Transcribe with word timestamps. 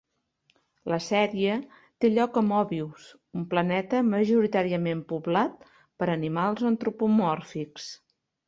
La 0.91 0.97
sèrie 1.07 1.57
té 2.05 2.11
lloc 2.13 2.39
a 2.41 2.43
Mobius, 2.47 3.05
un 3.41 3.45
planeta 3.53 4.01
majoritàriament 4.09 5.07
poblat 5.13 5.71
per 6.01 6.11
animals 6.19 6.69
antropomòrfics. 6.75 7.87